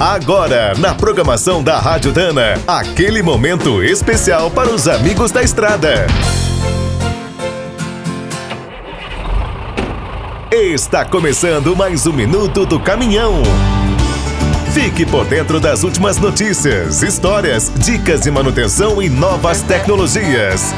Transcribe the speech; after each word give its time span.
Agora, 0.00 0.74
na 0.78 0.94
programação 0.94 1.60
da 1.60 1.80
Rádio 1.80 2.12
Dana, 2.12 2.54
aquele 2.68 3.20
momento 3.20 3.82
especial 3.82 4.48
para 4.48 4.70
os 4.70 4.86
amigos 4.86 5.32
da 5.32 5.42
estrada. 5.42 6.06
Está 10.52 11.04
começando 11.04 11.74
mais 11.74 12.06
um 12.06 12.12
minuto 12.12 12.64
do 12.64 12.78
caminhão. 12.78 13.42
Fique 14.72 15.04
por 15.04 15.24
dentro 15.24 15.58
das 15.58 15.82
últimas 15.82 16.16
notícias, 16.16 17.02
histórias, 17.02 17.72
dicas 17.78 18.20
de 18.20 18.30
manutenção 18.30 19.02
e 19.02 19.08
novas 19.08 19.62
tecnologias. 19.62 20.72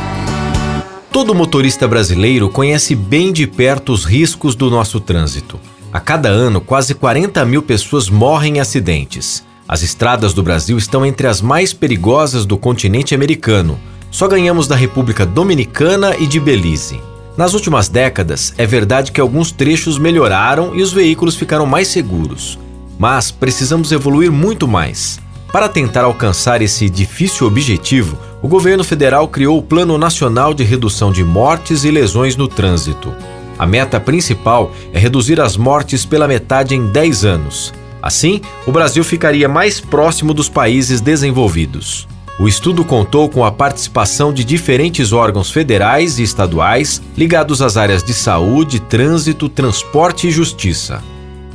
Todo 1.12 1.34
motorista 1.34 1.86
brasileiro 1.86 2.48
conhece 2.48 2.94
bem 2.94 3.34
de 3.34 3.46
perto 3.46 3.92
os 3.92 4.06
riscos 4.06 4.54
do 4.54 4.70
nosso 4.70 4.98
trânsito. 4.98 5.60
A 5.92 5.98
cada 5.98 6.28
ano, 6.28 6.60
quase 6.60 6.94
40 6.94 7.44
mil 7.44 7.62
pessoas 7.62 8.08
morrem 8.08 8.56
em 8.56 8.60
acidentes. 8.60 9.44
As 9.66 9.82
estradas 9.82 10.32
do 10.32 10.42
Brasil 10.42 10.78
estão 10.78 11.04
entre 11.04 11.26
as 11.26 11.40
mais 11.40 11.72
perigosas 11.72 12.46
do 12.46 12.56
continente 12.56 13.12
americano. 13.12 13.78
Só 14.08 14.28
ganhamos 14.28 14.68
da 14.68 14.76
República 14.76 15.26
Dominicana 15.26 16.16
e 16.16 16.28
de 16.28 16.38
Belize. 16.38 17.00
Nas 17.36 17.54
últimas 17.54 17.88
décadas, 17.88 18.54
é 18.56 18.66
verdade 18.66 19.10
que 19.10 19.20
alguns 19.20 19.50
trechos 19.50 19.98
melhoraram 19.98 20.76
e 20.76 20.82
os 20.82 20.92
veículos 20.92 21.34
ficaram 21.34 21.66
mais 21.66 21.88
seguros. 21.88 22.56
Mas 22.96 23.32
precisamos 23.32 23.90
evoluir 23.90 24.30
muito 24.30 24.68
mais. 24.68 25.18
Para 25.52 25.68
tentar 25.68 26.04
alcançar 26.04 26.62
esse 26.62 26.88
difícil 26.88 27.48
objetivo, 27.48 28.16
o 28.40 28.46
governo 28.46 28.84
federal 28.84 29.26
criou 29.26 29.58
o 29.58 29.62
Plano 29.62 29.98
Nacional 29.98 30.54
de 30.54 30.62
Redução 30.62 31.10
de 31.10 31.24
Mortes 31.24 31.82
e 31.82 31.90
Lesões 31.90 32.36
no 32.36 32.46
Trânsito. 32.46 33.12
A 33.60 33.66
meta 33.66 34.00
principal 34.00 34.72
é 34.90 34.98
reduzir 34.98 35.38
as 35.38 35.54
mortes 35.54 36.06
pela 36.06 36.26
metade 36.26 36.74
em 36.74 36.86
10 36.86 37.26
anos. 37.26 37.74
Assim, 38.00 38.40
o 38.66 38.72
Brasil 38.72 39.04
ficaria 39.04 39.50
mais 39.50 39.78
próximo 39.78 40.32
dos 40.32 40.48
países 40.48 41.02
desenvolvidos. 41.02 42.08
O 42.38 42.48
estudo 42.48 42.86
contou 42.86 43.28
com 43.28 43.44
a 43.44 43.52
participação 43.52 44.32
de 44.32 44.44
diferentes 44.44 45.12
órgãos 45.12 45.50
federais 45.50 46.18
e 46.18 46.22
estaduais 46.22 47.02
ligados 47.14 47.60
às 47.60 47.76
áreas 47.76 48.02
de 48.02 48.14
saúde, 48.14 48.80
trânsito, 48.80 49.46
transporte 49.46 50.28
e 50.28 50.30
justiça. 50.30 51.02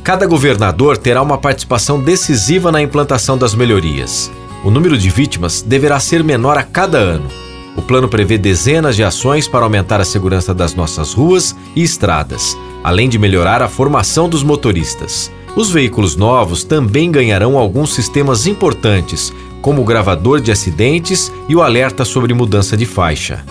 Cada 0.03 0.27
governador 0.27 0.99
terá 0.99 1.23
uma 1.23 1.39
participação 1.39 1.99
decisiva 1.99 2.71
na 2.71 2.83
implantação 2.83 3.35
das 3.35 3.55
melhorias. 3.55 4.31
O 4.63 4.69
número 4.69 4.95
de 4.95 5.09
vítimas 5.09 5.63
deverá 5.63 5.99
ser 5.99 6.23
menor 6.23 6.55
a 6.55 6.61
cada 6.61 6.99
ano. 6.99 7.44
O 7.75 7.81
plano 7.81 8.07
prevê 8.07 8.37
dezenas 8.37 8.95
de 8.95 9.03
ações 9.03 9.47
para 9.47 9.65
aumentar 9.65 9.99
a 9.99 10.05
segurança 10.05 10.53
das 10.53 10.73
nossas 10.73 11.13
ruas 11.13 11.55
e 11.75 11.83
estradas, 11.83 12.57
além 12.83 13.09
de 13.09 13.19
melhorar 13.19 13.61
a 13.61 13.67
formação 13.67 14.29
dos 14.29 14.43
motoristas. 14.43 15.31
Os 15.55 15.69
veículos 15.69 16.15
novos 16.15 16.63
também 16.63 17.11
ganharão 17.11 17.57
alguns 17.57 17.93
sistemas 17.93 18.47
importantes, 18.47 19.33
como 19.61 19.81
o 19.81 19.85
gravador 19.85 20.39
de 20.39 20.51
acidentes 20.51 21.31
e 21.49 21.55
o 21.55 21.61
alerta 21.61 22.05
sobre 22.05 22.33
mudança 22.33 22.77
de 22.77 22.85
faixa. 22.85 23.43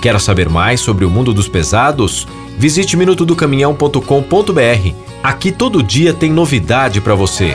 Quer 0.00 0.18
saber 0.18 0.48
mais 0.48 0.80
sobre 0.80 1.04
o 1.04 1.10
mundo 1.10 1.32
dos 1.32 1.46
pesados? 1.46 2.26
Visite 2.58 2.96
minutodocaminhão.com.br. 2.96 4.94
Aqui 5.22 5.52
todo 5.52 5.82
dia 5.82 6.12
tem 6.12 6.32
novidade 6.32 7.00
para 7.00 7.14
você. 7.14 7.54